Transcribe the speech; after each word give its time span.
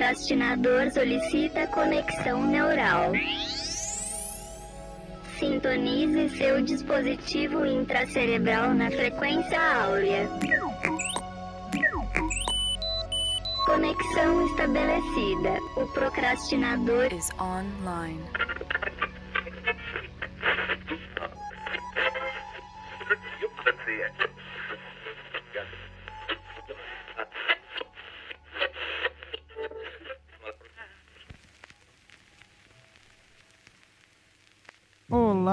procrastinador 0.00 0.90
solicita 0.92 1.66
conexão 1.66 2.46
neural. 2.46 3.12
Sintonize 5.38 6.38
seu 6.38 6.62
dispositivo 6.62 7.66
intracerebral 7.66 8.72
na 8.72 8.90
frequência 8.90 9.60
áurea. 9.60 10.26
Conexão 13.66 14.46
estabelecida. 14.46 15.58
O 15.76 15.86
procrastinador 15.88 17.12
is 17.12 17.28
online. 17.38 18.24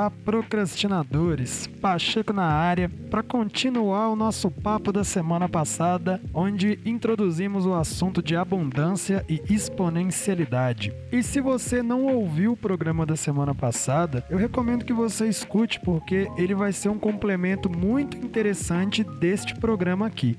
Olá, 0.07 0.13
procrastinadores! 0.23 1.67
Pacheco 1.81 2.31
na 2.31 2.45
área 2.45 2.89
para 3.11 3.21
continuar 3.21 4.07
o 4.07 4.15
nosso 4.15 4.49
papo 4.49 4.89
da 4.93 5.03
semana 5.03 5.49
passada, 5.49 6.21
onde 6.33 6.79
introduzimos 6.85 7.65
o 7.65 7.73
assunto 7.73 8.23
de 8.23 8.33
abundância 8.33 9.25
e 9.27 9.41
exponencialidade. 9.49 10.93
E 11.11 11.21
se 11.21 11.41
você 11.41 11.83
não 11.83 12.05
ouviu 12.05 12.53
o 12.53 12.57
programa 12.57 13.05
da 13.05 13.17
semana 13.17 13.53
passada, 13.53 14.25
eu 14.29 14.37
recomendo 14.37 14.85
que 14.85 14.93
você 14.93 15.27
escute 15.27 15.77
porque 15.81 16.29
ele 16.37 16.55
vai 16.55 16.71
ser 16.71 16.87
um 16.87 16.97
complemento 16.97 17.69
muito 17.69 18.15
interessante 18.15 19.03
deste 19.03 19.55
programa 19.55 20.07
aqui. 20.07 20.37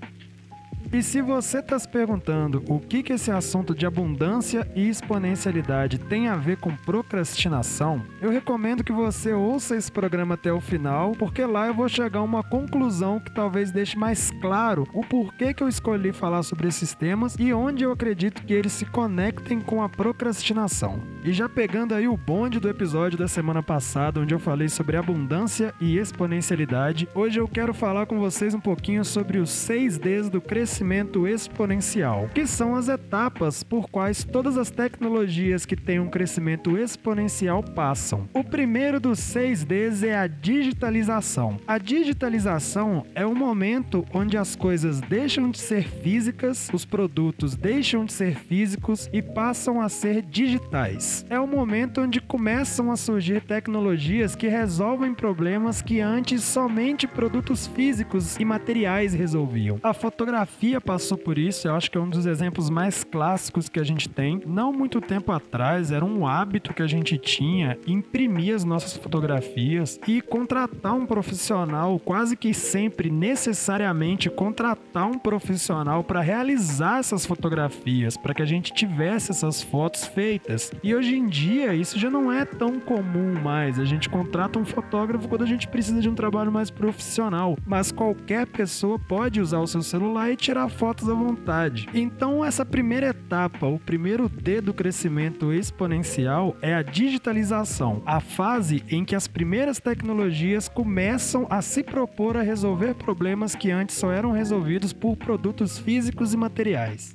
E 0.90 1.02
se 1.02 1.20
você 1.20 1.58
está 1.58 1.78
se 1.78 1.86
perguntando 1.86 2.64
o 2.66 2.80
que, 2.80 3.02
que 3.02 3.12
esse 3.12 3.30
assunto 3.30 3.74
de 3.74 3.84
abundância 3.84 4.66
e 4.74 4.88
exponencialidade 4.88 5.98
tem 5.98 6.28
a 6.28 6.36
ver 6.36 6.56
com 6.56 6.74
procrastinação, 6.74 8.02
eu 8.22 8.30
recomendo 8.30 8.82
que 8.82 8.90
você 8.90 9.34
ouça 9.34 9.76
esse 9.76 9.92
programa 9.92 10.34
até 10.34 10.50
o 10.50 10.62
final, 10.62 11.12
porque 11.12 11.44
lá 11.44 11.66
eu 11.66 11.74
vou 11.74 11.90
chegar 11.90 12.20
a 12.20 12.22
uma 12.22 12.42
conclusão 12.42 13.20
que 13.20 13.30
talvez 13.30 13.70
deixe 13.70 13.98
mais 13.98 14.30
claro 14.40 14.88
o 14.94 15.04
porquê 15.04 15.52
que 15.52 15.62
eu 15.62 15.68
escolhi 15.68 16.10
falar 16.10 16.42
sobre 16.42 16.68
esses 16.68 16.94
temas 16.94 17.36
e 17.38 17.52
onde 17.52 17.84
eu 17.84 17.92
acredito 17.92 18.42
que 18.42 18.54
eles 18.54 18.72
se 18.72 18.86
conectem 18.86 19.60
com 19.60 19.82
a 19.82 19.90
procrastinação. 19.90 21.02
E 21.22 21.34
já 21.34 21.50
pegando 21.50 21.94
aí 21.94 22.08
o 22.08 22.16
bonde 22.16 22.58
do 22.58 22.68
episódio 22.68 23.18
da 23.18 23.28
semana 23.28 23.62
passada, 23.62 24.20
onde 24.20 24.34
eu 24.34 24.38
falei 24.38 24.70
sobre 24.70 24.96
abundância 24.96 25.74
e 25.78 25.98
exponencialidade, 25.98 27.06
hoje 27.14 27.38
eu 27.38 27.46
quero 27.46 27.74
falar 27.74 28.06
com 28.06 28.18
vocês 28.18 28.54
um 28.54 28.60
pouquinho 28.60 29.04
sobre 29.04 29.36
os 29.36 29.50
6 29.50 29.98
Ds 29.98 30.30
do 30.30 30.40
crescimento 30.40 30.77
crescimento 30.78 31.26
exponencial, 31.26 32.28
que 32.32 32.46
são 32.46 32.76
as 32.76 32.88
etapas 32.88 33.64
por 33.64 33.90
quais 33.90 34.22
todas 34.22 34.56
as 34.56 34.70
tecnologias 34.70 35.66
que 35.66 35.74
têm 35.74 35.98
um 35.98 36.08
crescimento 36.08 36.78
exponencial 36.78 37.64
passam. 37.64 38.28
O 38.32 38.44
primeiro 38.44 39.00
dos 39.00 39.18
seis 39.18 39.64
Ds 39.64 40.04
é 40.04 40.16
a 40.16 40.28
digitalização. 40.28 41.56
A 41.66 41.78
digitalização 41.78 43.04
é 43.12 43.26
o 43.26 43.34
momento 43.34 44.04
onde 44.14 44.36
as 44.36 44.54
coisas 44.54 45.00
deixam 45.00 45.50
de 45.50 45.58
ser 45.58 45.88
físicas, 45.88 46.68
os 46.72 46.84
produtos 46.84 47.56
deixam 47.56 48.04
de 48.04 48.12
ser 48.12 48.36
físicos 48.36 49.10
e 49.12 49.20
passam 49.20 49.80
a 49.80 49.88
ser 49.88 50.22
digitais. 50.22 51.26
É 51.28 51.40
o 51.40 51.46
momento 51.46 52.02
onde 52.02 52.20
começam 52.20 52.92
a 52.92 52.96
surgir 52.96 53.42
tecnologias 53.42 54.36
que 54.36 54.46
resolvem 54.46 55.12
problemas 55.12 55.82
que 55.82 56.00
antes 56.00 56.44
somente 56.44 57.08
produtos 57.08 57.66
físicos 57.66 58.36
e 58.38 58.44
materiais 58.44 59.12
resolviam. 59.12 59.80
A 59.82 59.92
fotografia 59.92 60.67
passou 60.80 61.16
por 61.16 61.38
isso, 61.38 61.68
eu 61.68 61.74
acho 61.74 61.90
que 61.90 61.98
é 61.98 62.00
um 62.00 62.08
dos 62.08 62.26
exemplos 62.26 62.70
mais 62.70 63.04
clássicos 63.04 63.68
que 63.68 63.80
a 63.80 63.84
gente 63.84 64.08
tem. 64.08 64.40
Não 64.46 64.72
muito 64.72 65.00
tempo 65.00 65.32
atrás, 65.32 65.90
era 65.90 66.04
um 66.04 66.26
hábito 66.26 66.74
que 66.74 66.82
a 66.82 66.86
gente 66.86 67.16
tinha 67.18 67.78
imprimir 67.86 68.54
as 68.54 68.64
nossas 68.64 68.96
fotografias 68.96 69.98
e 70.06 70.20
contratar 70.20 70.94
um 70.94 71.06
profissional, 71.06 71.98
quase 71.98 72.36
que 72.36 72.52
sempre, 72.52 73.10
necessariamente, 73.10 74.30
contratar 74.30 75.06
um 75.06 75.18
profissional 75.18 76.02
para 76.04 76.20
realizar 76.20 76.98
essas 76.98 77.24
fotografias, 77.24 78.16
para 78.16 78.34
que 78.34 78.42
a 78.42 78.46
gente 78.46 78.72
tivesse 78.72 79.30
essas 79.30 79.62
fotos 79.62 80.04
feitas. 80.06 80.72
E 80.82 80.94
hoje 80.94 81.16
em 81.16 81.26
dia, 81.26 81.74
isso 81.74 81.98
já 81.98 82.10
não 82.10 82.32
é 82.32 82.44
tão 82.44 82.80
comum 82.80 83.34
mais. 83.40 83.78
A 83.78 83.84
gente 83.84 84.08
contrata 84.08 84.58
um 84.58 84.64
fotógrafo 84.64 85.28
quando 85.28 85.42
a 85.42 85.46
gente 85.46 85.68
precisa 85.68 86.00
de 86.00 86.08
um 86.08 86.14
trabalho 86.14 86.52
mais 86.52 86.70
profissional, 86.70 87.56
mas 87.66 87.92
qualquer 87.92 88.46
pessoa 88.46 88.98
pode 88.98 89.40
usar 89.40 89.58
o 89.60 89.66
seu 89.66 89.82
celular 89.82 90.30
e 90.30 90.36
tirar 90.36 90.57
tirar 90.58 90.68
fotos 90.68 91.08
à 91.08 91.14
vontade. 91.14 91.88
Então, 91.94 92.44
essa 92.44 92.64
primeira 92.64 93.08
etapa, 93.08 93.66
o 93.66 93.78
primeiro 93.78 94.28
D 94.28 94.60
do 94.60 94.74
crescimento 94.74 95.52
exponencial 95.52 96.56
é 96.60 96.74
a 96.74 96.82
digitalização, 96.82 98.02
a 98.04 98.20
fase 98.20 98.82
em 98.88 99.04
que 99.04 99.14
as 99.14 99.28
primeiras 99.28 99.78
tecnologias 99.78 100.68
começam 100.68 101.46
a 101.48 101.62
se 101.62 101.84
propor 101.84 102.36
a 102.36 102.42
resolver 102.42 102.94
problemas 102.94 103.54
que 103.54 103.70
antes 103.70 103.96
só 103.96 104.10
eram 104.10 104.32
resolvidos 104.32 104.92
por 104.92 105.16
produtos 105.16 105.78
físicos 105.78 106.34
e 106.34 106.36
materiais. 106.36 107.14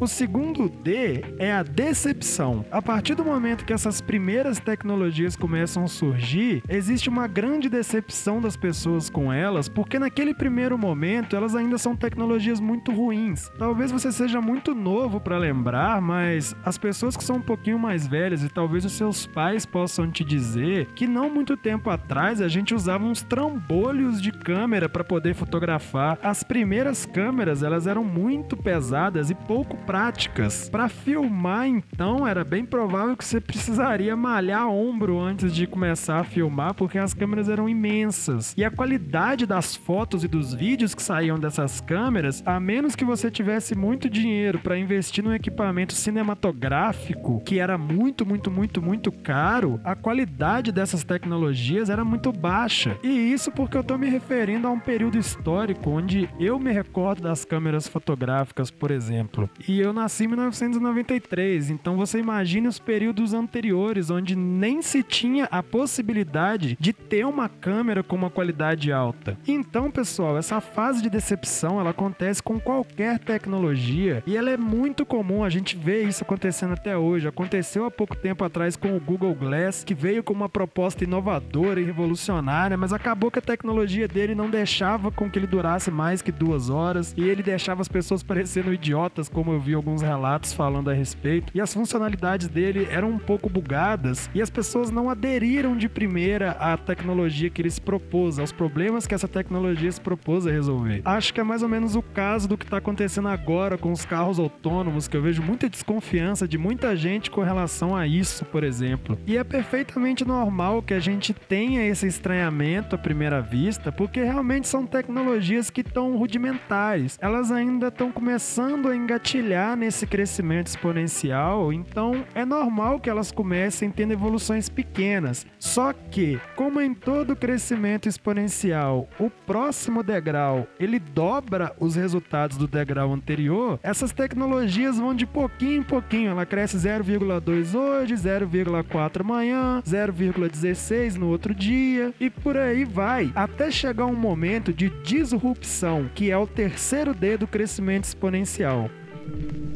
O 0.00 0.06
segundo 0.06 0.66
D 0.66 1.22
é 1.38 1.52
a 1.52 1.62
decepção. 1.62 2.64
A 2.70 2.80
partir 2.80 3.14
do 3.14 3.22
momento 3.22 3.66
que 3.66 3.72
essas 3.74 4.00
primeiras 4.00 4.58
tecnologias 4.58 5.36
começam 5.36 5.84
a 5.84 5.88
surgir, 5.88 6.62
existe 6.70 7.10
uma 7.10 7.26
grande 7.26 7.68
decepção 7.68 8.40
das 8.40 8.56
pessoas 8.56 9.10
com 9.10 9.30
elas, 9.30 9.68
porque 9.68 9.98
naquele 9.98 10.32
primeiro 10.32 10.78
momento 10.78 11.36
elas 11.36 11.54
ainda 11.54 11.76
são 11.76 11.94
tecnologias 11.94 12.60
muito 12.60 12.90
ruins. 12.90 13.50
Talvez 13.58 13.92
você 13.92 14.10
seja 14.10 14.40
muito 14.40 14.74
novo 14.74 15.20
para 15.20 15.36
lembrar, 15.36 16.00
mas 16.00 16.56
as 16.64 16.78
pessoas 16.78 17.14
que 17.14 17.22
são 17.22 17.36
um 17.36 17.42
pouquinho 17.42 17.78
mais 17.78 18.06
velhas 18.06 18.42
e 18.42 18.48
talvez 18.48 18.86
os 18.86 18.92
seus 18.92 19.26
pais 19.26 19.66
possam 19.66 20.10
te 20.10 20.24
dizer 20.24 20.86
que 20.94 21.06
não 21.06 21.28
muito 21.28 21.58
tempo 21.58 21.90
atrás 21.90 22.40
a 22.40 22.48
gente 22.48 22.74
usava 22.74 23.04
uns 23.04 23.20
trambolhos 23.20 24.22
de 24.22 24.32
câmera 24.32 24.88
para 24.88 25.04
poder 25.04 25.34
fotografar. 25.34 26.18
As 26.22 26.42
primeiras 26.42 27.04
câmeras, 27.04 27.62
elas 27.62 27.86
eram 27.86 28.02
muito 28.02 28.56
pesadas 28.56 29.28
e 29.28 29.34
pouco 29.34 29.76
práticas. 29.90 30.68
Para 30.68 30.88
filmar, 30.88 31.66
então, 31.66 32.24
era 32.24 32.44
bem 32.44 32.64
provável 32.64 33.16
que 33.16 33.24
você 33.24 33.40
precisaria 33.40 34.14
malhar 34.14 34.68
ombro 34.68 35.18
antes 35.18 35.52
de 35.52 35.66
começar 35.66 36.20
a 36.20 36.24
filmar, 36.24 36.74
porque 36.74 36.96
as 36.96 37.12
câmeras 37.12 37.48
eram 37.48 37.68
imensas. 37.68 38.54
E 38.56 38.64
a 38.64 38.70
qualidade 38.70 39.46
das 39.46 39.74
fotos 39.74 40.22
e 40.22 40.28
dos 40.28 40.54
vídeos 40.54 40.94
que 40.94 41.02
saíam 41.02 41.40
dessas 41.40 41.80
câmeras, 41.80 42.40
a 42.46 42.60
menos 42.60 42.94
que 42.94 43.04
você 43.04 43.32
tivesse 43.32 43.76
muito 43.76 44.08
dinheiro 44.08 44.60
para 44.60 44.78
investir 44.78 45.24
num 45.24 45.34
equipamento 45.34 45.92
cinematográfico, 45.92 47.42
que 47.44 47.58
era 47.58 47.76
muito, 47.76 48.24
muito, 48.24 48.48
muito, 48.48 48.80
muito 48.80 49.10
caro, 49.10 49.80
a 49.82 49.96
qualidade 49.96 50.70
dessas 50.70 51.02
tecnologias 51.02 51.90
era 51.90 52.04
muito 52.04 52.30
baixa. 52.30 52.96
E 53.02 53.08
isso 53.08 53.50
porque 53.50 53.76
eu 53.76 53.82
tô 53.82 53.98
me 53.98 54.08
referindo 54.08 54.68
a 54.68 54.70
um 54.70 54.78
período 54.78 55.18
histórico 55.18 55.90
onde 55.90 56.28
eu 56.38 56.60
me 56.60 56.70
recordo 56.70 57.22
das 57.22 57.44
câmeras 57.44 57.88
fotográficas, 57.88 58.70
por 58.70 58.92
exemplo. 58.92 59.50
E 59.66 59.79
eu 59.80 59.92
nasci 59.92 60.24
em 60.24 60.28
1993, 60.28 61.70
então 61.70 61.96
você 61.96 62.18
imagine 62.18 62.68
os 62.68 62.78
períodos 62.78 63.34
anteriores, 63.34 64.10
onde 64.10 64.36
nem 64.36 64.82
se 64.82 65.02
tinha 65.02 65.46
a 65.50 65.62
possibilidade 65.62 66.76
de 66.78 66.92
ter 66.92 67.26
uma 67.26 67.48
câmera 67.48 68.02
com 68.02 68.16
uma 68.16 68.30
qualidade 68.30 68.92
alta. 68.92 69.38
Então, 69.46 69.90
pessoal, 69.90 70.38
essa 70.38 70.60
fase 70.60 71.02
de 71.02 71.10
decepção 71.10 71.80
ela 71.80 71.90
acontece 71.90 72.42
com 72.42 72.58
qualquer 72.58 73.18
tecnologia 73.18 74.22
e 74.26 74.36
ela 74.36 74.50
é 74.50 74.56
muito 74.56 75.04
comum, 75.04 75.44
a 75.44 75.50
gente 75.50 75.76
vê 75.76 76.02
isso 76.02 76.22
acontecendo 76.22 76.72
até 76.72 76.96
hoje. 76.96 77.28
Aconteceu 77.28 77.84
há 77.84 77.90
pouco 77.90 78.16
tempo 78.16 78.44
atrás 78.44 78.76
com 78.76 78.96
o 78.96 79.00
Google 79.00 79.34
Glass, 79.34 79.84
que 79.84 79.94
veio 79.94 80.22
com 80.22 80.32
uma 80.32 80.48
proposta 80.48 81.04
inovadora 81.04 81.80
e 81.80 81.84
revolucionária, 81.84 82.76
mas 82.76 82.92
acabou 82.92 83.30
que 83.30 83.38
a 83.38 83.42
tecnologia 83.42 84.06
dele 84.06 84.34
não 84.34 84.50
deixava 84.50 85.10
com 85.10 85.30
que 85.30 85.38
ele 85.38 85.46
durasse 85.46 85.90
mais 85.90 86.22
que 86.22 86.32
duas 86.32 86.70
horas 86.70 87.14
e 87.16 87.22
ele 87.22 87.42
deixava 87.42 87.82
as 87.82 87.88
pessoas 87.88 88.22
parecendo 88.24 88.72
idiotas, 88.72 89.28
como 89.28 89.52
eu 89.52 89.60
vi 89.60 89.69
vi 89.70 89.74
alguns 89.74 90.02
relatos 90.02 90.52
falando 90.52 90.90
a 90.90 90.92
respeito, 90.92 91.52
e 91.54 91.60
as 91.60 91.72
funcionalidades 91.72 92.48
dele 92.48 92.88
eram 92.90 93.10
um 93.10 93.18
pouco 93.18 93.48
bugadas 93.48 94.28
e 94.34 94.42
as 94.42 94.50
pessoas 94.50 94.90
não 94.90 95.08
aderiram 95.08 95.76
de 95.76 95.88
primeira 95.88 96.52
à 96.52 96.76
tecnologia 96.76 97.48
que 97.48 97.62
ele 97.62 97.70
se 97.70 97.80
propôs, 97.80 98.38
aos 98.38 98.50
problemas 98.50 99.06
que 99.06 99.14
essa 99.14 99.28
tecnologia 99.28 99.90
se 99.90 100.00
propôs 100.00 100.46
a 100.46 100.50
resolver. 100.50 101.02
Acho 101.04 101.32
que 101.32 101.40
é 101.40 101.44
mais 101.44 101.62
ou 101.62 101.68
menos 101.68 101.94
o 101.94 102.02
caso 102.02 102.48
do 102.48 102.58
que 102.58 102.64
está 102.64 102.78
acontecendo 102.78 103.28
agora 103.28 103.78
com 103.78 103.92
os 103.92 104.04
carros 104.04 104.38
autônomos, 104.38 105.06
que 105.06 105.16
eu 105.16 105.22
vejo 105.22 105.42
muita 105.42 105.68
desconfiança 105.68 106.48
de 106.48 106.58
muita 106.58 106.96
gente 106.96 107.30
com 107.30 107.42
relação 107.42 107.94
a 107.94 108.06
isso, 108.06 108.44
por 108.46 108.64
exemplo. 108.64 109.18
E 109.26 109.36
é 109.36 109.44
perfeitamente 109.44 110.24
normal 110.24 110.82
que 110.82 110.94
a 110.94 111.00
gente 111.00 111.32
tenha 111.32 111.86
esse 111.86 112.06
estranhamento 112.06 112.96
à 112.96 112.98
primeira 112.98 113.40
vista, 113.40 113.92
porque 113.92 114.22
realmente 114.22 114.66
são 114.66 114.84
tecnologias 114.84 115.70
que 115.70 115.82
estão 115.82 116.16
rudimentares. 116.16 117.16
Elas 117.20 117.52
ainda 117.52 117.88
estão 117.88 118.10
começando 118.10 118.88
a 118.88 118.96
engatilhar 118.96 119.49
mergulhar 119.50 119.76
nesse 119.76 120.06
crescimento 120.06 120.68
exponencial, 120.68 121.72
então 121.72 122.24
é 122.34 122.44
normal 122.44 123.00
que 123.00 123.10
elas 123.10 123.32
comecem 123.32 123.90
tendo 123.90 124.12
evoluções 124.12 124.68
pequenas. 124.68 125.44
Só 125.58 125.92
que, 125.92 126.40
como 126.54 126.80
em 126.80 126.94
todo 126.94 127.34
crescimento 127.34 128.08
exponencial, 128.08 129.08
o 129.18 129.28
próximo 129.28 130.02
degrau 130.02 130.68
ele 130.78 131.00
dobra 131.00 131.74
os 131.80 131.96
resultados 131.96 132.56
do 132.56 132.68
degrau 132.68 133.12
anterior, 133.12 133.80
essas 133.82 134.12
tecnologias 134.12 134.98
vão 134.98 135.14
de 135.14 135.26
pouquinho 135.26 135.80
em 135.80 135.82
pouquinho. 135.82 136.30
Ela 136.30 136.46
cresce 136.46 136.76
0,2 136.76 137.74
hoje, 137.74 138.14
0,4 138.14 139.20
amanhã, 139.20 139.82
0,16 139.84 141.16
no 141.16 141.28
outro 141.28 141.52
dia 141.54 142.14
e 142.20 142.30
por 142.30 142.56
aí 142.56 142.84
vai, 142.84 143.32
até 143.34 143.70
chegar 143.70 144.06
um 144.06 144.14
momento 144.14 144.72
de 144.72 144.90
disrupção, 145.02 146.08
que 146.14 146.30
é 146.30 146.38
o 146.38 146.46
terceiro 146.46 147.12
D 147.12 147.36
do 147.36 147.48
crescimento 147.48 148.04
exponencial. 148.04 148.88
Thank 149.30 149.54
you. 149.54 149.69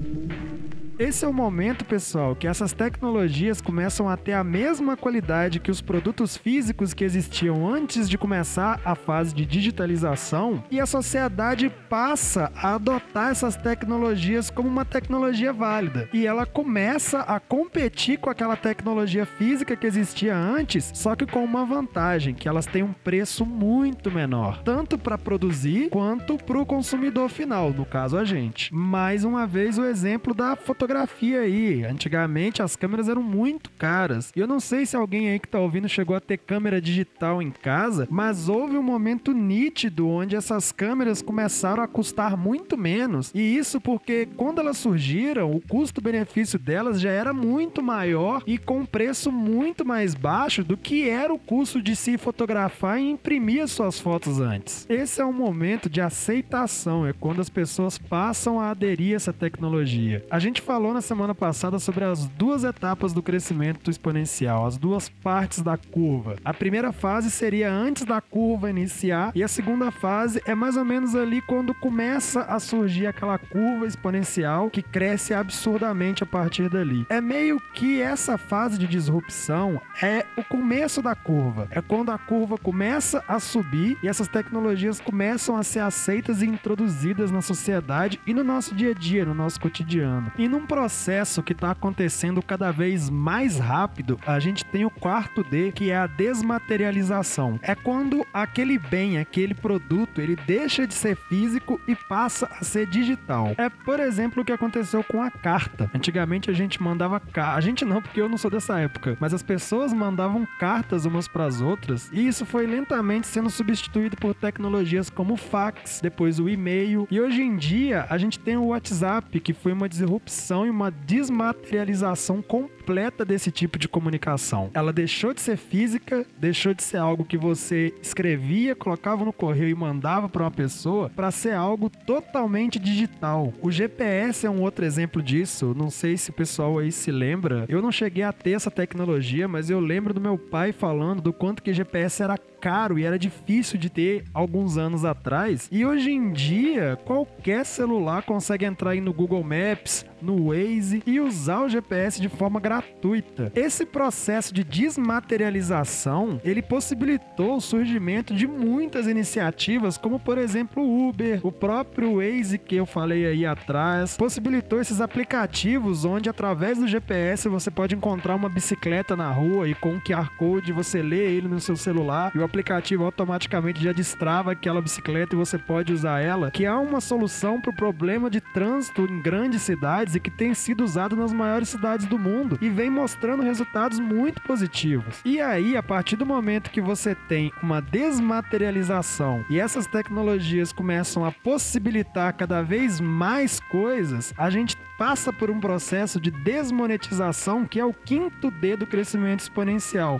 Esse 0.96 1.24
é 1.24 1.28
o 1.28 1.32
momento, 1.32 1.84
pessoal, 1.84 2.36
que 2.36 2.46
essas 2.46 2.72
tecnologias 2.72 3.60
começam 3.60 4.08
a 4.08 4.16
ter 4.16 4.32
a 4.32 4.44
mesma 4.44 4.96
qualidade 4.96 5.58
que 5.58 5.70
os 5.70 5.80
produtos 5.80 6.36
físicos 6.36 6.94
que 6.94 7.02
existiam 7.02 7.68
antes 7.68 8.08
de 8.08 8.16
começar 8.16 8.80
a 8.84 8.94
fase 8.94 9.34
de 9.34 9.44
digitalização 9.44 10.62
e 10.70 10.78
a 10.78 10.86
sociedade 10.86 11.68
passa 11.88 12.52
a 12.54 12.76
adotar 12.76 13.32
essas 13.32 13.56
tecnologias 13.56 14.50
como 14.50 14.68
uma 14.68 14.84
tecnologia 14.84 15.52
válida. 15.52 16.08
E 16.12 16.28
ela 16.28 16.46
começa 16.46 17.20
a 17.22 17.40
competir 17.40 18.20
com 18.20 18.30
aquela 18.30 18.56
tecnologia 18.56 19.26
física 19.26 19.74
que 19.74 19.88
existia 19.88 20.36
antes, 20.36 20.92
só 20.94 21.16
que 21.16 21.26
com 21.26 21.42
uma 21.42 21.66
vantagem, 21.66 22.34
que 22.34 22.48
elas 22.48 22.66
têm 22.66 22.84
um 22.84 22.92
preço 22.92 23.44
muito 23.44 24.12
menor, 24.12 24.62
tanto 24.62 24.96
para 24.96 25.18
produzir 25.18 25.88
quanto 25.90 26.38
para 26.38 26.58
o 26.58 26.64
consumidor 26.64 27.28
final, 27.28 27.72
no 27.72 27.84
caso 27.84 28.16
a 28.16 28.24
gente. 28.24 28.72
Mais 28.72 29.24
uma 29.24 29.44
vez 29.44 29.76
o 29.76 29.84
exemplo 29.84 30.32
da 30.32 30.54
fotografia 30.54 30.83
fotografia 30.84 31.40
aí. 31.40 31.82
Antigamente 31.82 32.62
as 32.62 32.76
câmeras 32.76 33.08
eram 33.08 33.22
muito 33.22 33.70
caras. 33.78 34.30
E 34.36 34.40
eu 34.40 34.46
não 34.46 34.60
sei 34.60 34.84
se 34.84 34.94
alguém 34.94 35.30
aí 35.30 35.38
que 35.38 35.48
tá 35.48 35.58
ouvindo 35.58 35.88
chegou 35.88 36.14
a 36.14 36.20
ter 36.20 36.36
câmera 36.36 36.80
digital 36.80 37.40
em 37.40 37.50
casa, 37.50 38.06
mas 38.10 38.50
houve 38.50 38.76
um 38.76 38.82
momento 38.82 39.32
nítido 39.32 40.06
onde 40.06 40.36
essas 40.36 40.70
câmeras 40.70 41.22
começaram 41.22 41.82
a 41.82 41.88
custar 41.88 42.36
muito 42.36 42.76
menos. 42.76 43.30
E 43.34 43.56
isso 43.56 43.80
porque 43.80 44.28
quando 44.36 44.60
elas 44.60 44.76
surgiram, 44.76 45.50
o 45.50 45.60
custo-benefício 45.60 46.58
delas 46.58 47.00
já 47.00 47.10
era 47.10 47.32
muito 47.32 47.82
maior 47.82 48.42
e 48.46 48.58
com 48.58 48.84
preço 48.84 49.32
muito 49.32 49.86
mais 49.86 50.14
baixo 50.14 50.62
do 50.62 50.76
que 50.76 51.08
era 51.08 51.32
o 51.32 51.38
custo 51.38 51.80
de 51.80 51.96
se 51.96 52.18
fotografar 52.18 53.00
e 53.00 53.10
imprimir 53.10 53.62
as 53.62 53.70
suas 53.70 53.98
fotos 53.98 54.38
antes. 54.38 54.84
Esse 54.90 55.22
é 55.22 55.24
um 55.24 55.32
momento 55.32 55.88
de 55.88 56.02
aceitação, 56.02 57.06
é 57.06 57.14
quando 57.14 57.40
as 57.40 57.48
pessoas 57.48 57.96
passam 57.96 58.60
a 58.60 58.70
aderir 58.70 59.14
a 59.14 59.16
essa 59.16 59.32
tecnologia. 59.32 60.26
A 60.30 60.38
gente 60.38 60.60
falou 60.74 60.92
na 60.92 61.00
semana 61.00 61.36
passada 61.36 61.78
sobre 61.78 62.02
as 62.02 62.26
duas 62.26 62.64
etapas 62.64 63.12
do 63.12 63.22
crescimento 63.22 63.88
exponencial, 63.92 64.66
as 64.66 64.76
duas 64.76 65.08
partes 65.08 65.62
da 65.62 65.76
curva. 65.76 66.34
A 66.44 66.52
primeira 66.52 66.90
fase 66.90 67.30
seria 67.30 67.72
antes 67.72 68.04
da 68.04 68.20
curva 68.20 68.68
iniciar 68.68 69.30
e 69.36 69.44
a 69.44 69.46
segunda 69.46 69.92
fase 69.92 70.42
é 70.44 70.52
mais 70.52 70.76
ou 70.76 70.84
menos 70.84 71.14
ali 71.14 71.40
quando 71.40 71.72
começa 71.74 72.40
a 72.40 72.58
surgir 72.58 73.06
aquela 73.06 73.38
curva 73.38 73.86
exponencial 73.86 74.68
que 74.68 74.82
cresce 74.82 75.32
absurdamente 75.32 76.24
a 76.24 76.26
partir 76.26 76.68
dali. 76.68 77.06
É 77.08 77.20
meio 77.20 77.60
que 77.72 78.02
essa 78.02 78.36
fase 78.36 78.76
de 78.76 78.88
disrupção 78.88 79.80
é 80.02 80.26
o 80.36 80.42
começo 80.42 81.00
da 81.00 81.14
curva. 81.14 81.68
É 81.70 81.80
quando 81.80 82.10
a 82.10 82.18
curva 82.18 82.58
começa 82.58 83.22
a 83.28 83.38
subir 83.38 83.96
e 84.02 84.08
essas 84.08 84.26
tecnologias 84.26 85.00
começam 85.00 85.56
a 85.56 85.62
ser 85.62 85.78
aceitas 85.78 86.42
e 86.42 86.46
introduzidas 86.46 87.30
na 87.30 87.42
sociedade 87.42 88.20
e 88.26 88.34
no 88.34 88.42
nosso 88.42 88.74
dia 88.74 88.90
a 88.90 88.94
dia, 88.94 89.24
no 89.24 89.34
nosso 89.34 89.60
cotidiano. 89.60 90.32
E 90.36 90.48
num 90.64 90.66
processo 90.66 91.42
que 91.42 91.52
está 91.52 91.72
acontecendo 91.72 92.42
cada 92.42 92.72
vez 92.72 93.10
mais 93.10 93.58
rápido, 93.58 94.18
a 94.26 94.38
gente 94.38 94.64
tem 94.64 94.86
o 94.86 94.90
quarto 94.90 95.44
D, 95.44 95.70
que 95.72 95.90
é 95.90 95.96
a 95.96 96.06
desmaterialização. 96.06 97.60
É 97.62 97.74
quando 97.74 98.26
aquele 98.32 98.78
bem, 98.78 99.18
aquele 99.18 99.54
produto, 99.54 100.22
ele 100.22 100.34
deixa 100.34 100.86
de 100.86 100.94
ser 100.94 101.16
físico 101.16 101.78
e 101.86 101.94
passa 101.94 102.50
a 102.58 102.64
ser 102.64 102.86
digital. 102.86 103.54
É, 103.58 103.68
por 103.68 104.00
exemplo, 104.00 104.42
o 104.42 104.44
que 104.44 104.52
aconteceu 104.52 105.04
com 105.04 105.22
a 105.22 105.30
carta. 105.30 105.90
Antigamente 105.94 106.50
a 106.50 106.54
gente 106.54 106.82
mandava 106.82 107.20
carta. 107.20 107.58
A 107.58 107.60
gente 107.60 107.84
não, 107.84 108.00
porque 108.00 108.20
eu 108.20 108.28
não 108.28 108.38
sou 108.38 108.50
dessa 108.50 108.80
época, 108.80 109.18
mas 109.20 109.34
as 109.34 109.42
pessoas 109.42 109.92
mandavam 109.92 110.48
cartas 110.58 111.04
umas 111.04 111.28
para 111.28 111.44
as 111.44 111.60
outras 111.60 112.08
e 112.10 112.26
isso 112.26 112.46
foi 112.46 112.66
lentamente 112.66 113.26
sendo 113.26 113.50
substituído 113.50 114.16
por 114.16 114.34
tecnologias 114.34 115.10
como 115.10 115.34
o 115.34 115.36
fax, 115.36 116.00
depois 116.02 116.38
o 116.38 116.48
e-mail 116.48 117.06
e 117.10 117.20
hoje 117.20 117.42
em 117.42 117.54
dia 117.54 118.06
a 118.08 118.16
gente 118.16 118.38
tem 118.38 118.56
o 118.56 118.66
WhatsApp, 118.66 119.38
que 119.40 119.52
foi 119.52 119.72
uma 119.72 119.88
disrupção 119.88 120.53
e 120.66 120.70
uma 120.70 120.90
desmaterialização 120.90 122.42
completa 122.42 122.83
desse 123.26 123.50
tipo 123.50 123.78
de 123.78 123.88
comunicação. 123.88 124.70
Ela 124.74 124.92
deixou 124.92 125.32
de 125.32 125.40
ser 125.40 125.56
física, 125.56 126.26
deixou 126.38 126.74
de 126.74 126.82
ser 126.82 126.98
algo 126.98 127.24
que 127.24 127.36
você 127.36 127.92
escrevia, 128.02 128.74
colocava 128.74 129.24
no 129.24 129.32
correio 129.32 129.70
e 129.70 129.74
mandava 129.74 130.28
para 130.28 130.44
uma 130.44 130.50
pessoa, 130.50 131.10
para 131.10 131.30
ser 131.30 131.54
algo 131.54 131.88
totalmente 131.88 132.78
digital. 132.78 133.52
O 133.60 133.70
GPS 133.70 134.46
é 134.46 134.50
um 134.50 134.60
outro 134.62 134.84
exemplo 134.84 135.22
disso. 135.22 135.74
Não 135.76 135.90
sei 135.90 136.16
se 136.16 136.30
o 136.30 136.34
pessoal 136.34 136.78
aí 136.78 136.92
se 136.92 137.10
lembra. 137.10 137.64
Eu 137.68 137.82
não 137.82 137.92
cheguei 137.92 138.22
a 138.22 138.32
ter 138.32 138.52
essa 138.52 138.70
tecnologia, 138.70 139.48
mas 139.48 139.70
eu 139.70 139.80
lembro 139.80 140.12
do 140.12 140.20
meu 140.20 140.36
pai 140.36 140.72
falando 140.72 141.22
do 141.22 141.32
quanto 141.32 141.62
que 141.62 141.72
GPS 141.72 142.22
era 142.22 142.38
caro 142.64 142.98
e 142.98 143.04
era 143.04 143.18
difícil 143.18 143.78
de 143.78 143.90
ter 143.90 144.24
alguns 144.32 144.78
anos 144.78 145.04
atrás. 145.04 145.68
E 145.70 145.84
hoje 145.84 146.10
em 146.10 146.32
dia, 146.32 146.98
qualquer 147.04 147.64
celular 147.66 148.22
consegue 148.22 148.64
entrar 148.64 148.92
aí 148.92 149.02
no 149.02 149.12
Google 149.12 149.44
Maps, 149.44 150.06
no 150.22 150.46
Waze 150.48 151.02
e 151.06 151.20
usar 151.20 151.62
o 151.64 151.68
GPS 151.68 152.18
de 152.20 152.30
forma 152.30 152.58
gratuita. 152.74 153.52
Esse 153.54 153.86
processo 153.86 154.52
de 154.52 154.64
desmaterialização, 154.64 156.40
ele 156.44 156.62
possibilitou 156.62 157.56
o 157.56 157.60
surgimento 157.60 158.34
de 158.34 158.46
muitas 158.46 159.06
iniciativas, 159.06 159.96
como 159.96 160.18
por 160.18 160.38
exemplo 160.38 160.82
o 160.82 161.08
Uber, 161.08 161.40
o 161.42 161.52
próprio 161.52 162.16
Waze 162.16 162.58
que 162.58 162.76
eu 162.76 162.86
falei 162.86 163.26
aí 163.26 163.46
atrás, 163.46 164.16
possibilitou 164.16 164.80
esses 164.80 165.00
aplicativos 165.00 166.04
onde 166.04 166.28
através 166.28 166.78
do 166.78 166.88
GPS 166.88 167.48
você 167.48 167.70
pode 167.70 167.94
encontrar 167.94 168.34
uma 168.34 168.48
bicicleta 168.48 169.14
na 169.14 169.30
rua 169.30 169.68
e 169.68 169.74
com 169.74 169.94
um 169.94 170.00
QR 170.00 170.28
Code 170.36 170.72
você 170.72 171.02
lê 171.02 171.34
ele 171.34 171.48
no 171.48 171.60
seu 171.60 171.76
celular 171.76 172.32
e 172.34 172.38
o 172.38 172.44
aplicativo 172.44 173.04
automaticamente 173.04 173.82
já 173.82 173.92
destrava 173.92 174.52
aquela 174.52 174.80
bicicleta 174.80 175.34
e 175.34 175.38
você 175.38 175.58
pode 175.58 175.92
usar 175.92 176.20
ela, 176.20 176.50
que 176.50 176.64
é 176.64 176.72
uma 176.72 177.00
solução 177.00 177.60
para 177.60 177.70
o 177.70 177.76
problema 177.76 178.30
de 178.30 178.40
trânsito 178.40 179.02
em 179.02 179.20
grandes 179.20 179.62
cidades 179.62 180.14
e 180.14 180.20
que 180.20 180.30
tem 180.30 180.54
sido 180.54 180.82
usado 180.82 181.16
nas 181.16 181.32
maiores 181.32 181.68
cidades 181.68 182.06
do 182.06 182.18
mundo 182.18 182.58
e 182.64 182.70
vem 182.70 182.88
mostrando 182.88 183.42
resultados 183.42 184.00
muito 184.00 184.40
positivos. 184.40 185.20
E 185.22 185.38
aí, 185.38 185.76
a 185.76 185.82
partir 185.82 186.16
do 186.16 186.24
momento 186.24 186.70
que 186.70 186.80
você 186.80 187.14
tem 187.14 187.52
uma 187.62 187.82
desmaterialização 187.82 189.44
e 189.50 189.60
essas 189.60 189.86
tecnologias 189.86 190.72
começam 190.72 191.26
a 191.26 191.30
possibilitar 191.30 192.32
cada 192.32 192.62
vez 192.62 193.02
mais 193.02 193.60
coisas, 193.60 194.32
a 194.38 194.48
gente 194.48 194.78
passa 194.96 195.30
por 195.30 195.50
um 195.50 195.60
processo 195.60 196.18
de 196.18 196.30
desmonetização 196.30 197.66
que 197.66 197.78
é 197.78 197.84
o 197.84 197.92
quinto 197.92 198.50
D 198.50 198.76
do 198.76 198.86
crescimento 198.86 199.40
exponencial. 199.40 200.18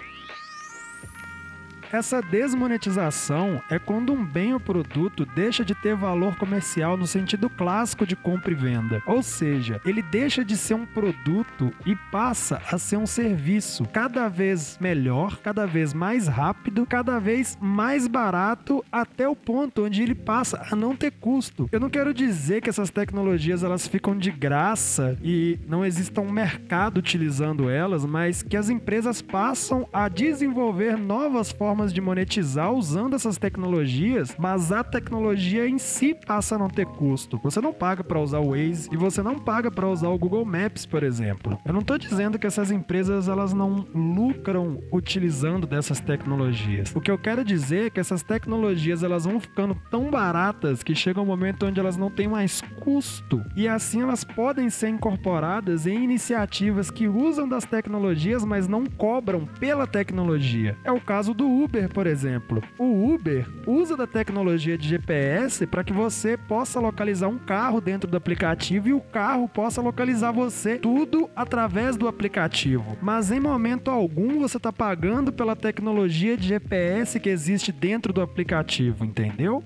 Essa 1.93 2.21
desmonetização 2.21 3.62
é 3.71 3.79
quando 3.79 4.12
um 4.12 4.25
bem 4.25 4.53
ou 4.53 4.61
produto 4.61 5.25
deixa 5.25 5.64
de 5.64 5.75
ter 5.75 5.95
valor 5.95 6.37
comercial 6.37 6.97
no 6.97 7.07
sentido 7.07 7.49
clássico 7.49 8.07
de 8.07 8.17
compra 8.17 8.53
e 8.53 8.55
venda. 8.55 9.03
Ou 9.07 9.23
seja, 9.23 9.81
ele 9.85 10.03
deixa 10.03 10.45
de 10.45 10.57
ser 10.57 10.75
um 10.75 10.87
produto 10.87 11.73
e 11.87 11.95
passa 12.11 12.61
a 12.71 12.79
ser 12.79 12.97
um 12.97 13.07
serviço 13.07 13.85
cada 13.93 14.29
vez 14.29 14.76
melhor, 14.81 15.38
cada 15.38 15.67
vez 15.67 15.95
mais 15.95 16.26
rápido, 16.26 16.87
cada 16.87 17.19
vez 17.19 17.57
mais 17.61 18.09
barato, 18.09 18.85
até 18.91 19.29
o 19.29 19.37
ponto 19.37 19.85
onde 19.85 20.03
ele 20.03 20.14
passa 20.14 20.67
a 20.71 20.75
não 20.75 20.97
ter 20.97 21.12
custo. 21.12 21.69
Eu 21.71 21.81
não 21.81 21.91
quero 21.91 22.12
dizer 22.12 22.61
que 22.61 22.71
essas 22.71 22.91
tecnologias 22.91 23.62
elas 23.62 23.87
ficam 23.87 24.17
de 24.17 24.31
graça 24.31 25.17
e 25.23 25.59
não 25.69 25.85
exista 25.85 26.21
um 26.21 26.31
mercado 26.31 26.99
utilizando 26.99 27.69
elas, 27.69 28.05
mas 28.05 28.43
que 28.43 28.57
as 28.57 28.69
empresas 28.69 29.23
passam 29.23 29.88
a 29.93 30.09
desenvolver 30.09 30.97
novas 30.97 31.53
formas 31.53 31.84
formas 31.85 31.93
de 31.93 32.00
monetizar 32.00 32.73
usando 32.73 33.14
essas 33.14 33.37
tecnologias, 33.37 34.35
mas 34.38 34.73
a 34.73 34.83
tecnologia 34.83 35.69
em 35.69 35.79
si 35.79 36.14
passa 36.14 36.55
a 36.55 36.59
não 36.59 36.69
ter 36.69 36.87
custo. 36.87 37.38
Você 37.43 37.61
não 37.61 37.73
paga 37.73 38.03
para 38.03 38.21
usar 38.21 38.38
o 38.38 38.50
Waze 38.50 38.88
e 38.91 38.97
você 38.97 39.23
não 39.23 39.38
paga 39.38 39.71
para 39.71 39.88
usar 39.88 40.09
o 40.09 40.19
Google 40.19 40.45
Maps, 40.45 40.87
por 40.87 41.03
exemplo. 41.03 41.59
Eu 41.64 41.73
não 41.73 41.81
estou 41.81 41.99
dizendo 41.99 42.38
que 42.38 42.47
essas 42.47 42.71
empresas 42.71 43.29
elas 43.29 43.53
não 43.53 43.87
lucram 43.95 44.83
utilizando 44.93 45.67
dessas 45.67 46.00
tecnologias. 46.00 46.93
O 46.95 47.00
que 47.00 47.11
eu 47.11 47.19
quero 47.19 47.45
dizer 47.45 47.87
é 47.87 47.91
que 47.91 48.00
essas 48.00 48.23
tecnologias 48.23 49.03
elas 49.03 49.25
vão 49.25 49.38
ficando 49.41 49.76
tão 49.91 50.11
baratas 50.11 50.83
que 50.83 50.95
chega 50.95 51.21
um 51.21 51.26
momento 51.26 51.67
onde 51.67 51.81
elas 51.81 51.97
não 51.97 52.11
têm 52.11 52.29
mais 52.29 52.61
custo 52.81 53.43
e 53.57 53.69
assim 53.69 54.03
elas 54.03 54.25
podem 54.25 54.71
ser 54.71 54.88
incorporadas 54.88 55.87
em 55.87 56.03
iniciativas 56.03 56.91
que 56.91 57.09
usam 57.09 57.49
das 57.49 57.64
tecnologias, 57.64 58.45
mas 58.45 58.69
não 58.69 58.87
cobram 58.87 59.47
pela 59.59 59.87
tecnologia. 59.87 60.76
É 60.85 60.93
o 60.93 61.00
caso 61.00 61.35
do 61.35 61.47
Uber 61.47 61.63
Uber, 61.64 61.88
por 61.88 62.06
exemplo. 62.06 62.62
O 62.78 63.14
Uber 63.14 63.49
usa 63.66 63.97
da 63.97 64.06
tecnologia 64.06 64.76
de 64.76 64.88
GPS 64.88 65.66
para 65.66 65.83
que 65.83 65.92
você 65.92 66.37
possa 66.37 66.78
localizar 66.78 67.28
um 67.28 67.38
carro 67.38 67.80
dentro 67.80 68.11
do 68.11 68.16
aplicativo 68.16 68.88
e 68.88 68.92
o 68.92 69.00
carro 69.00 69.49
possa 69.49 69.80
localizar 69.80 70.30
você 70.30 70.76
tudo 70.76 71.28
através 71.35 71.97
do 71.97 72.06
aplicativo. 72.06 72.97
Mas 73.00 73.30
em 73.30 73.40
momento 73.40 73.90
algum 73.90 74.38
você 74.38 74.56
está 74.59 74.73
pagando 74.73 75.33
pela 75.33 75.56
tecnologia 75.56 76.37
de 76.37 76.49
GPS 76.49 77.18
que 77.18 77.28
existe 77.28 77.73
dentro 77.73 78.12
do 78.12 78.21
aplicativo, 78.21 79.04
entendeu? 79.04 79.64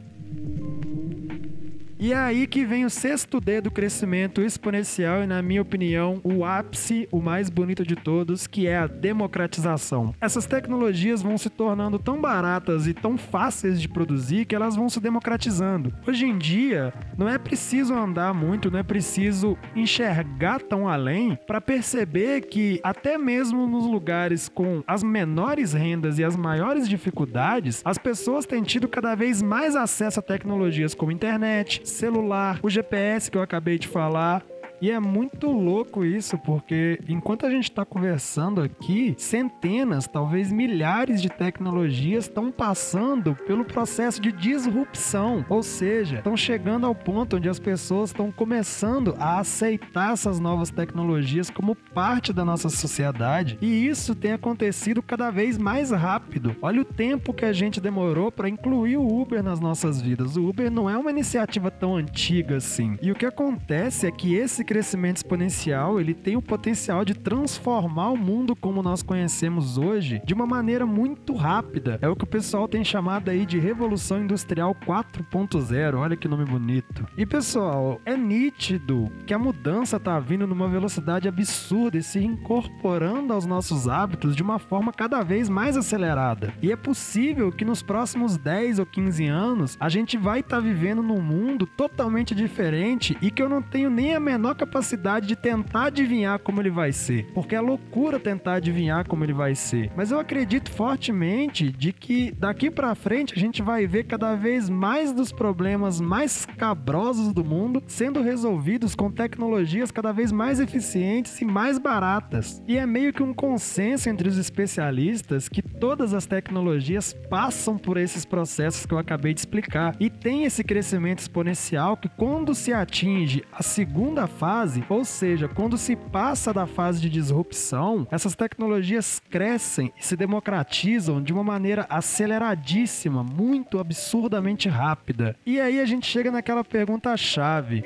E 2.00 2.12
é 2.12 2.16
aí 2.16 2.46
que 2.46 2.64
vem 2.64 2.84
o 2.84 2.90
sexto 2.90 3.40
D 3.40 3.60
do 3.60 3.72
crescimento 3.72 4.40
exponencial 4.40 5.24
e, 5.24 5.26
na 5.26 5.42
minha 5.42 5.60
opinião, 5.60 6.20
o 6.22 6.44
ápice, 6.44 7.08
o 7.10 7.20
mais 7.20 7.50
bonito 7.50 7.84
de 7.84 7.96
todos, 7.96 8.46
que 8.46 8.68
é 8.68 8.78
a 8.78 8.86
democratização. 8.86 10.14
Essas 10.20 10.46
tecnologias 10.46 11.22
vão 11.22 11.36
se 11.36 11.50
tornando 11.50 11.98
tão 11.98 12.20
baratas 12.20 12.86
e 12.86 12.94
tão 12.94 13.18
fáceis 13.18 13.80
de 13.80 13.88
produzir 13.88 14.44
que 14.44 14.54
elas 14.54 14.76
vão 14.76 14.88
se 14.88 15.00
democratizando. 15.00 15.92
Hoje 16.06 16.24
em 16.24 16.38
dia, 16.38 16.94
não 17.16 17.28
é 17.28 17.36
preciso 17.36 17.92
andar 17.92 18.32
muito, 18.32 18.70
não 18.70 18.78
é 18.78 18.84
preciso 18.84 19.58
enxergar 19.74 20.62
tão 20.62 20.86
além 20.86 21.36
para 21.48 21.60
perceber 21.60 22.42
que 22.42 22.78
até 22.84 23.18
mesmo 23.18 23.66
nos 23.66 23.84
lugares 23.84 24.48
com 24.48 24.84
as 24.86 25.02
menores 25.02 25.72
rendas 25.72 26.16
e 26.20 26.22
as 26.22 26.36
maiores 26.36 26.88
dificuldades, 26.88 27.82
as 27.84 27.98
pessoas 27.98 28.46
têm 28.46 28.62
tido 28.62 28.86
cada 28.86 29.16
vez 29.16 29.42
mais 29.42 29.74
acesso 29.74 30.20
a 30.20 30.22
tecnologias 30.22 30.94
como 30.94 31.10
internet, 31.10 31.87
celular, 31.88 32.60
o 32.62 32.70
GPS 32.70 33.30
que 33.30 33.38
eu 33.38 33.42
acabei 33.42 33.78
de 33.78 33.88
falar, 33.88 34.44
e 34.80 34.90
é 34.90 35.00
muito 35.00 35.50
louco 35.50 36.04
isso, 36.04 36.38
porque 36.38 36.98
enquanto 37.08 37.46
a 37.46 37.50
gente 37.50 37.64
está 37.64 37.84
conversando 37.84 38.60
aqui, 38.60 39.14
centenas, 39.18 40.06
talvez 40.06 40.52
milhares 40.52 41.20
de 41.20 41.28
tecnologias 41.28 42.24
estão 42.24 42.50
passando 42.50 43.34
pelo 43.46 43.64
processo 43.64 44.20
de 44.20 44.32
disrupção, 44.32 45.44
ou 45.48 45.62
seja, 45.62 46.18
estão 46.18 46.36
chegando 46.36 46.86
ao 46.86 46.94
ponto 46.94 47.36
onde 47.36 47.48
as 47.48 47.58
pessoas 47.58 48.10
estão 48.10 48.30
começando 48.30 49.14
a 49.18 49.38
aceitar 49.38 50.12
essas 50.12 50.38
novas 50.38 50.70
tecnologias 50.70 51.50
como 51.50 51.74
parte 51.74 52.32
da 52.32 52.44
nossa 52.44 52.68
sociedade, 52.68 53.58
e 53.60 53.86
isso 53.86 54.14
tem 54.14 54.32
acontecido 54.32 55.02
cada 55.02 55.30
vez 55.30 55.58
mais 55.58 55.90
rápido. 55.90 56.54
Olha 56.62 56.82
o 56.82 56.84
tempo 56.84 57.32
que 57.32 57.44
a 57.44 57.52
gente 57.52 57.80
demorou 57.80 58.30
para 58.30 58.48
incluir 58.48 58.96
o 58.96 59.20
Uber 59.20 59.42
nas 59.42 59.60
nossas 59.60 60.00
vidas. 60.00 60.36
O 60.36 60.48
Uber 60.48 60.70
não 60.70 60.88
é 60.88 60.96
uma 60.96 61.10
iniciativa 61.10 61.70
tão 61.70 61.96
antiga 61.96 62.56
assim. 62.56 62.96
E 63.02 63.10
o 63.10 63.14
que 63.14 63.26
acontece 63.26 64.06
é 64.06 64.10
que 64.10 64.34
esse 64.34 64.64
crescimento 64.68 65.16
exponencial, 65.16 65.98
ele 65.98 66.12
tem 66.12 66.36
o 66.36 66.42
potencial 66.42 67.02
de 67.02 67.14
transformar 67.14 68.10
o 68.10 68.18
mundo 68.18 68.54
como 68.54 68.82
nós 68.82 69.02
conhecemos 69.02 69.78
hoje 69.78 70.20
de 70.26 70.34
uma 70.34 70.46
maneira 70.46 70.84
muito 70.84 71.34
rápida. 71.34 71.98
É 72.02 72.08
o 72.08 72.14
que 72.14 72.24
o 72.24 72.26
pessoal 72.26 72.68
tem 72.68 72.84
chamado 72.84 73.30
aí 73.30 73.46
de 73.46 73.58
Revolução 73.58 74.20
Industrial 74.20 74.74
4.0. 74.74 75.94
Olha 75.96 76.18
que 76.18 76.28
nome 76.28 76.44
bonito. 76.44 77.06
E 77.16 77.24
pessoal, 77.24 77.98
é 78.04 78.14
nítido 78.14 79.10
que 79.26 79.32
a 79.32 79.38
mudança 79.38 79.98
tá 79.98 80.20
vindo 80.20 80.46
numa 80.46 80.68
velocidade 80.68 81.26
absurda 81.26 81.96
e 81.96 82.02
se 82.02 82.18
incorporando 82.18 83.32
aos 83.32 83.46
nossos 83.46 83.88
hábitos 83.88 84.36
de 84.36 84.42
uma 84.42 84.58
forma 84.58 84.92
cada 84.92 85.22
vez 85.22 85.48
mais 85.48 85.78
acelerada. 85.78 86.52
E 86.60 86.70
é 86.70 86.76
possível 86.76 87.50
que 87.50 87.64
nos 87.64 87.82
próximos 87.82 88.36
10 88.36 88.80
ou 88.80 88.84
15 88.84 89.26
anos 89.28 89.78
a 89.80 89.88
gente 89.88 90.18
vai 90.18 90.40
estar 90.40 90.56
tá 90.56 90.62
vivendo 90.62 91.02
num 91.02 91.22
mundo 91.22 91.66
totalmente 91.66 92.34
diferente 92.34 93.16
e 93.22 93.30
que 93.30 93.42
eu 93.42 93.48
não 93.48 93.62
tenho 93.62 93.88
nem 93.88 94.14
a 94.14 94.20
menor 94.20 94.57
capacidade 94.58 95.26
de 95.26 95.36
tentar 95.36 95.86
adivinhar 95.86 96.38
como 96.40 96.60
ele 96.60 96.70
vai 96.70 96.92
ser, 96.92 97.26
porque 97.32 97.54
é 97.54 97.60
loucura 97.60 98.18
tentar 98.18 98.54
adivinhar 98.54 99.06
como 99.06 99.24
ele 99.24 99.32
vai 99.32 99.54
ser. 99.54 99.90
Mas 99.96 100.10
eu 100.10 100.18
acredito 100.18 100.70
fortemente 100.70 101.70
de 101.70 101.92
que 101.92 102.32
daqui 102.32 102.70
para 102.70 102.94
frente 102.94 103.34
a 103.34 103.38
gente 103.38 103.62
vai 103.62 103.86
ver 103.86 104.04
cada 104.04 104.34
vez 104.34 104.68
mais 104.68 105.12
dos 105.12 105.30
problemas 105.30 106.00
mais 106.00 106.44
cabrosos 106.44 107.32
do 107.32 107.44
mundo 107.44 107.82
sendo 107.86 108.20
resolvidos 108.20 108.94
com 108.94 109.10
tecnologias 109.10 109.92
cada 109.92 110.12
vez 110.12 110.32
mais 110.32 110.58
eficientes 110.58 111.40
e 111.40 111.44
mais 111.44 111.78
baratas. 111.78 112.62
E 112.66 112.76
é 112.76 112.84
meio 112.84 113.12
que 113.12 113.22
um 113.22 113.32
consenso 113.32 114.08
entre 114.08 114.28
os 114.28 114.36
especialistas 114.36 115.48
que 115.48 115.62
todas 115.62 116.12
as 116.12 116.26
tecnologias 116.26 117.12
passam 117.30 117.78
por 117.78 117.96
esses 117.96 118.24
processos 118.24 118.84
que 118.84 118.92
eu 118.92 118.98
acabei 118.98 119.32
de 119.32 119.40
explicar 119.40 119.94
e 120.00 120.10
tem 120.10 120.44
esse 120.44 120.64
crescimento 120.64 121.20
exponencial 121.20 121.96
que 121.96 122.08
quando 122.08 122.54
se 122.54 122.72
atinge 122.72 123.44
a 123.52 123.62
segunda 123.62 124.26
fase 124.26 124.47
fase, 124.48 124.82
ou 124.88 125.04
seja, 125.04 125.46
quando 125.46 125.76
se 125.76 125.94
passa 125.94 126.54
da 126.54 126.66
fase 126.66 127.02
de 127.02 127.10
disrupção, 127.10 128.08
essas 128.10 128.34
tecnologias 128.34 129.20
crescem 129.28 129.92
e 129.94 130.02
se 130.02 130.16
democratizam 130.16 131.22
de 131.22 131.34
uma 131.34 131.44
maneira 131.44 131.84
aceleradíssima, 131.90 133.22
muito 133.22 133.78
absurdamente 133.78 134.66
rápida. 134.66 135.36
E 135.44 135.60
aí 135.60 135.78
a 135.78 135.84
gente 135.84 136.06
chega 136.06 136.30
naquela 136.30 136.64
pergunta 136.64 137.14
chave: 137.14 137.84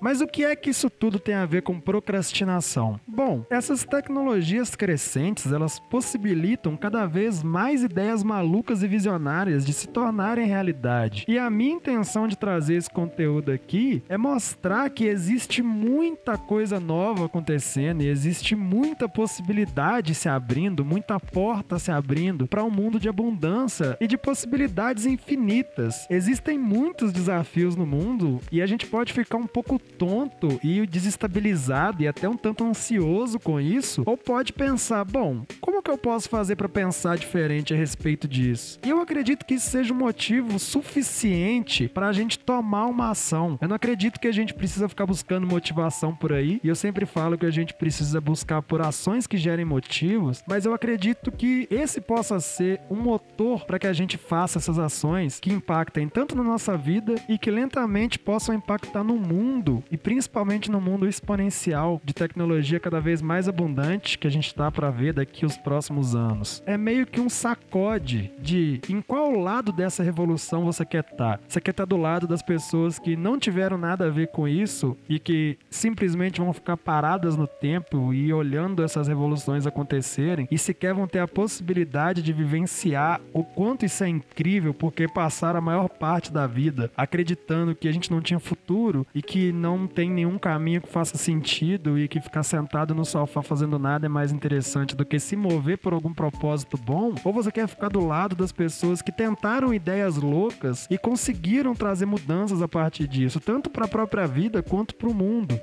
mas 0.00 0.20
o 0.20 0.26
que 0.26 0.44
é 0.44 0.54
que 0.54 0.70
isso 0.70 0.88
tudo 0.88 1.18
tem 1.18 1.34
a 1.34 1.46
ver 1.46 1.62
com 1.62 1.80
procrastinação? 1.80 3.00
Bom, 3.06 3.44
essas 3.50 3.84
tecnologias 3.84 4.74
crescentes, 4.74 5.52
elas 5.52 5.78
possibilitam 5.78 6.76
cada 6.76 7.06
vez 7.06 7.42
mais 7.42 7.82
ideias 7.82 8.22
malucas 8.22 8.82
e 8.82 8.88
visionárias 8.88 9.64
de 9.64 9.72
se 9.72 9.88
tornarem 9.88 10.46
realidade. 10.46 11.24
E 11.28 11.38
a 11.38 11.48
minha 11.50 11.74
intenção 11.74 12.28
de 12.28 12.36
trazer 12.36 12.74
esse 12.74 12.90
conteúdo 12.90 13.52
aqui 13.52 14.02
é 14.08 14.16
mostrar 14.16 14.90
que 14.90 15.04
existe 15.04 15.62
muita 15.62 16.36
coisa 16.36 16.78
nova 16.78 17.26
acontecendo 17.26 18.02
e 18.02 18.08
existe 18.08 18.54
muita 18.54 19.08
possibilidade 19.08 20.14
se 20.14 20.28
abrindo, 20.28 20.84
muita 20.84 21.18
porta 21.18 21.78
se 21.78 21.90
abrindo 21.90 22.46
para 22.46 22.64
um 22.64 22.70
mundo 22.70 22.98
de 22.98 23.08
abundância 23.08 23.96
e 24.00 24.06
de 24.06 24.16
possibilidades 24.16 25.06
infinitas. 25.06 26.06
Existem 26.10 26.58
muitos 26.58 27.12
desafios 27.12 27.76
no 27.76 27.86
mundo 27.86 28.40
e 28.50 28.60
a 28.60 28.66
gente 28.66 28.86
pode 28.86 29.12
ficar 29.12 29.36
um 29.36 29.46
pouco 29.46 29.78
tonto 29.98 30.60
e 30.62 30.86
desestabilizado 30.86 32.02
e 32.02 32.08
até 32.08 32.28
um 32.28 32.36
tanto 32.36 32.64
ansioso 32.64 33.38
com 33.38 33.60
isso, 33.60 34.02
ou 34.06 34.16
pode 34.16 34.52
pensar, 34.52 35.04
bom, 35.04 35.44
como 35.60 35.75
que 35.86 35.90
eu 35.90 35.96
posso 35.96 36.28
fazer 36.28 36.56
para 36.56 36.68
pensar 36.68 37.16
diferente 37.16 37.72
a 37.72 37.76
respeito 37.76 38.26
disso? 38.26 38.80
E 38.84 38.90
eu 38.90 39.00
acredito 39.00 39.46
que 39.46 39.54
isso 39.54 39.70
seja 39.70 39.94
um 39.94 39.96
motivo 39.96 40.58
suficiente 40.58 41.86
para 41.86 42.08
a 42.08 42.12
gente 42.12 42.40
tomar 42.40 42.86
uma 42.86 43.10
ação. 43.10 43.56
Eu 43.60 43.68
não 43.68 43.76
acredito 43.76 44.18
que 44.18 44.26
a 44.26 44.32
gente 44.32 44.52
precisa 44.52 44.88
ficar 44.88 45.06
buscando 45.06 45.46
motivação 45.46 46.12
por 46.12 46.32
aí, 46.32 46.60
e 46.64 46.66
eu 46.66 46.74
sempre 46.74 47.06
falo 47.06 47.38
que 47.38 47.46
a 47.46 47.52
gente 47.52 47.72
precisa 47.72 48.20
buscar 48.20 48.62
por 48.62 48.82
ações 48.82 49.28
que 49.28 49.36
gerem 49.36 49.64
motivos, 49.64 50.42
mas 50.48 50.66
eu 50.66 50.74
acredito 50.74 51.30
que 51.30 51.68
esse 51.70 52.00
possa 52.00 52.40
ser 52.40 52.80
um 52.90 52.96
motor 52.96 53.64
para 53.64 53.78
que 53.78 53.86
a 53.86 53.92
gente 53.92 54.18
faça 54.18 54.58
essas 54.58 54.80
ações 54.80 55.38
que 55.38 55.52
impactem 55.52 56.08
tanto 56.08 56.34
na 56.34 56.42
nossa 56.42 56.76
vida 56.76 57.14
e 57.28 57.38
que 57.38 57.48
lentamente 57.50 58.18
possam 58.18 58.52
impactar 58.52 59.04
no 59.04 59.14
mundo 59.14 59.84
e 59.88 59.96
principalmente 59.96 60.68
no 60.68 60.80
mundo 60.80 61.06
exponencial 61.06 62.00
de 62.04 62.12
tecnologia 62.12 62.80
cada 62.80 63.00
vez 63.00 63.22
mais 63.22 63.48
abundante 63.48 64.18
que 64.18 64.26
a 64.26 64.30
gente 64.30 64.48
está 64.48 64.68
para 64.72 64.90
ver 64.90 65.12
daqui 65.12 65.46
os 65.46 65.56
próximos 65.56 65.75
anos. 66.14 66.62
É 66.66 66.76
meio 66.76 67.06
que 67.06 67.20
um 67.20 67.28
sacode 67.28 68.32
de 68.38 68.80
em 68.88 69.00
qual 69.00 69.32
lado 69.32 69.72
dessa 69.72 70.02
revolução 70.02 70.64
você 70.64 70.84
quer 70.84 71.04
estar. 71.04 71.38
Tá. 71.38 71.40
Você 71.46 71.60
quer 71.60 71.70
estar 71.70 71.86
tá 71.86 71.88
do 71.88 71.96
lado 71.96 72.26
das 72.26 72.42
pessoas 72.42 72.98
que 72.98 73.16
não 73.16 73.38
tiveram 73.38 73.76
nada 73.76 74.06
a 74.06 74.10
ver 74.10 74.28
com 74.28 74.46
isso 74.46 74.96
e 75.08 75.18
que 75.18 75.58
simplesmente 75.70 76.40
vão 76.40 76.52
ficar 76.52 76.76
paradas 76.76 77.36
no 77.36 77.46
tempo 77.46 78.12
e 78.12 78.32
olhando 78.32 78.82
essas 78.82 79.08
revoluções 79.08 79.66
acontecerem 79.66 80.46
e 80.50 80.58
sequer 80.58 80.94
vão 80.94 81.06
ter 81.06 81.18
a 81.18 81.28
possibilidade 81.28 82.22
de 82.22 82.32
vivenciar 82.32 83.20
o 83.32 83.42
quanto 83.42 83.84
isso 83.84 84.04
é 84.04 84.08
incrível 84.08 84.72
porque 84.72 85.08
passaram 85.08 85.58
a 85.58 85.62
maior 85.62 85.88
parte 85.88 86.32
da 86.32 86.46
vida 86.46 86.90
acreditando 86.96 87.74
que 87.74 87.88
a 87.88 87.92
gente 87.92 88.10
não 88.10 88.20
tinha 88.20 88.38
futuro 88.38 89.06
e 89.14 89.22
que 89.22 89.52
não 89.52 89.86
tem 89.86 90.10
nenhum 90.10 90.38
caminho 90.38 90.80
que 90.80 90.88
faça 90.88 91.16
sentido 91.16 91.98
e 91.98 92.08
que 92.08 92.20
ficar 92.20 92.42
sentado 92.42 92.94
no 92.94 93.04
sofá 93.04 93.42
fazendo 93.42 93.78
nada 93.78 94.06
é 94.06 94.08
mais 94.08 94.32
interessante 94.32 94.94
do 94.94 95.04
que 95.04 95.18
se 95.18 95.36
mover 95.36 95.65
por 95.74 95.94
algum 95.94 96.12
propósito 96.12 96.76
bom, 96.76 97.14
ou 97.24 97.32
você 97.32 97.50
quer 97.50 97.66
ficar 97.66 97.88
do 97.88 98.06
lado 98.06 98.36
das 98.36 98.52
pessoas 98.52 99.00
que 99.00 99.10
tentaram 99.10 99.72
ideias 99.72 100.16
loucas 100.16 100.86
e 100.90 100.98
conseguiram 100.98 101.74
trazer 101.74 102.04
mudanças 102.04 102.60
a 102.60 102.68
partir 102.68 103.08
disso, 103.08 103.40
tanto 103.40 103.70
para 103.70 103.86
a 103.86 103.88
própria 103.88 104.26
vida 104.26 104.62
quanto 104.62 104.94
para 104.94 105.08
o 105.08 105.14
mundo. 105.14 105.58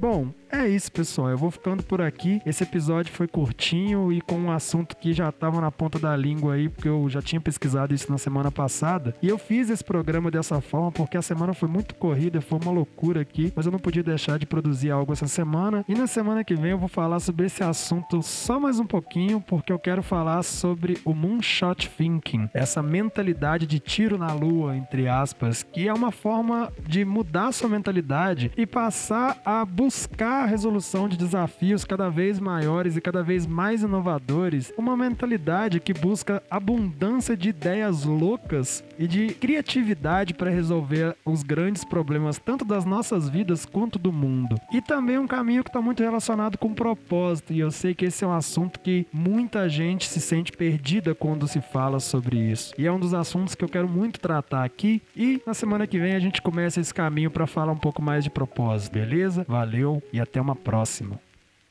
Bom, 0.00 0.32
é 0.50 0.68
isso, 0.68 0.92
pessoal. 0.92 1.28
Eu 1.28 1.36
vou 1.36 1.50
ficando 1.50 1.82
por 1.82 2.00
aqui. 2.00 2.40
Esse 2.46 2.62
episódio 2.62 3.12
foi 3.12 3.26
curtinho 3.26 4.12
e 4.12 4.20
com 4.20 4.36
um 4.38 4.52
assunto 4.52 4.96
que 4.96 5.12
já 5.12 5.28
estava 5.28 5.60
na 5.60 5.72
ponta 5.72 5.98
da 5.98 6.16
língua 6.16 6.54
aí, 6.54 6.68
porque 6.68 6.88
eu 6.88 7.08
já 7.10 7.20
tinha 7.20 7.40
pesquisado 7.40 7.92
isso 7.92 8.10
na 8.10 8.16
semana 8.16 8.52
passada. 8.52 9.12
E 9.20 9.28
eu 9.28 9.36
fiz 9.38 9.68
esse 9.70 9.82
programa 9.82 10.30
dessa 10.30 10.60
forma 10.60 10.92
porque 10.92 11.16
a 11.16 11.22
semana 11.22 11.52
foi 11.52 11.68
muito 11.68 11.96
corrida, 11.96 12.40
foi 12.40 12.60
uma 12.62 12.70
loucura 12.70 13.20
aqui, 13.20 13.52
mas 13.56 13.66
eu 13.66 13.72
não 13.72 13.78
podia 13.80 14.04
deixar 14.04 14.38
de 14.38 14.46
produzir 14.46 14.92
algo 14.92 15.12
essa 15.12 15.26
semana. 15.26 15.84
E 15.88 15.94
na 15.96 16.06
semana 16.06 16.44
que 16.44 16.54
vem 16.54 16.70
eu 16.70 16.78
vou 16.78 16.88
falar 16.88 17.18
sobre 17.18 17.46
esse 17.46 17.64
assunto 17.64 18.22
só 18.22 18.60
mais 18.60 18.78
um 18.78 18.86
pouquinho, 18.86 19.40
porque 19.40 19.72
eu 19.72 19.80
quero 19.80 20.02
falar 20.02 20.44
sobre 20.44 20.96
o 21.04 21.12
Moonshot 21.12 21.88
Thinking, 21.88 22.48
essa 22.54 22.80
mentalidade 22.80 23.66
de 23.66 23.80
tiro 23.80 24.16
na 24.16 24.32
lua, 24.32 24.76
entre 24.76 25.08
aspas, 25.08 25.64
que 25.64 25.88
é 25.88 25.92
uma 25.92 26.12
forma 26.12 26.72
de 26.86 27.04
mudar 27.04 27.50
sua 27.50 27.68
mentalidade 27.68 28.52
e 28.56 28.64
passar 28.64 29.36
a 29.44 29.64
buscar 29.64 29.87
buscar 29.88 30.42
a 30.42 30.46
resolução 30.46 31.08
de 31.08 31.16
desafios 31.16 31.82
cada 31.82 32.10
vez 32.10 32.38
maiores 32.38 32.94
e 32.94 33.00
cada 33.00 33.22
vez 33.22 33.46
mais 33.46 33.82
inovadores, 33.82 34.70
uma 34.76 34.94
mentalidade 34.94 35.80
que 35.80 35.94
busca 35.94 36.42
abundância 36.50 37.34
de 37.34 37.48
ideias 37.48 38.04
loucas 38.04 38.84
e 38.98 39.06
de 39.06 39.28
criatividade 39.28 40.34
para 40.34 40.50
resolver 40.50 41.16
os 41.24 41.42
grandes 41.42 41.86
problemas 41.86 42.38
tanto 42.38 42.66
das 42.66 42.84
nossas 42.84 43.30
vidas 43.30 43.64
quanto 43.64 43.98
do 43.98 44.12
mundo. 44.12 44.60
E 44.70 44.82
também 44.82 45.18
um 45.18 45.26
caminho 45.26 45.64
que 45.64 45.70
está 45.70 45.80
muito 45.80 46.02
relacionado 46.02 46.58
com 46.58 46.74
propósito, 46.74 47.54
e 47.54 47.60
eu 47.60 47.70
sei 47.70 47.94
que 47.94 48.04
esse 48.04 48.22
é 48.22 48.26
um 48.26 48.34
assunto 48.34 48.80
que 48.80 49.06
muita 49.10 49.70
gente 49.70 50.06
se 50.06 50.20
sente 50.20 50.52
perdida 50.52 51.14
quando 51.14 51.48
se 51.48 51.62
fala 51.62 51.98
sobre 51.98 52.36
isso. 52.36 52.74
E 52.76 52.86
é 52.86 52.92
um 52.92 53.00
dos 53.00 53.14
assuntos 53.14 53.54
que 53.54 53.64
eu 53.64 53.70
quero 53.70 53.88
muito 53.88 54.20
tratar 54.20 54.64
aqui. 54.64 55.00
E 55.16 55.40
na 55.46 55.54
semana 55.54 55.86
que 55.86 55.98
vem 55.98 56.14
a 56.14 56.20
gente 56.20 56.42
começa 56.42 56.78
esse 56.78 56.92
caminho 56.92 57.30
para 57.30 57.46
falar 57.46 57.72
um 57.72 57.78
pouco 57.78 58.02
mais 58.02 58.22
de 58.22 58.28
propósito, 58.28 58.92
beleza? 58.92 59.46
Valeu 59.78 60.02
e 60.12 60.20
até 60.20 60.40
uma 60.40 60.56
próxima. 60.56 61.20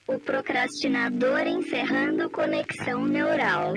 O 0.07 0.17
procrastinador 0.17 1.41
encerrando 1.41 2.29
conexão 2.29 3.05
neural. 3.05 3.73